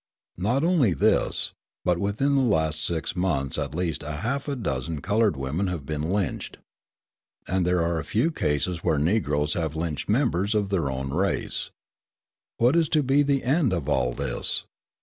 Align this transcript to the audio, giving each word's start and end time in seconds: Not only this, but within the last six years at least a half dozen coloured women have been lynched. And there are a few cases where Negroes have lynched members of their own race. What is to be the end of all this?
Not 0.39 0.63
only 0.63 0.95
this, 0.95 1.53
but 1.85 1.99
within 1.99 2.33
the 2.33 2.41
last 2.41 2.83
six 2.83 3.15
years 3.15 3.59
at 3.59 3.75
least 3.75 4.01
a 4.01 4.11
half 4.13 4.49
dozen 4.63 4.99
coloured 4.99 5.37
women 5.37 5.67
have 5.67 5.85
been 5.85 6.01
lynched. 6.09 6.57
And 7.47 7.67
there 7.67 7.83
are 7.83 7.99
a 7.99 8.03
few 8.03 8.31
cases 8.31 8.83
where 8.83 8.97
Negroes 8.97 9.53
have 9.53 9.75
lynched 9.75 10.09
members 10.09 10.55
of 10.55 10.69
their 10.69 10.89
own 10.89 11.13
race. 11.13 11.69
What 12.57 12.75
is 12.75 12.89
to 12.89 13.03
be 13.03 13.21
the 13.21 13.43
end 13.43 13.73
of 13.73 13.87
all 13.87 14.13
this? 14.13 14.63